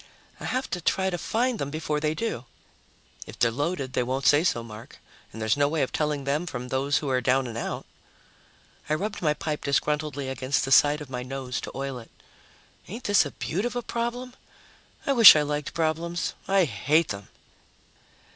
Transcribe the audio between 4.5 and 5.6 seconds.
Mark, and there's